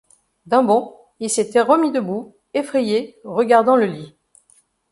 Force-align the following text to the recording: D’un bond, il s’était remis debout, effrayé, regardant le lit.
D’un 0.47 0.63
bond, 0.63 0.95
il 1.19 1.29
s’était 1.29 1.61
remis 1.61 1.91
debout, 1.91 2.35
effrayé, 2.55 3.19
regardant 3.23 3.75
le 3.75 3.85
lit. 3.85 4.15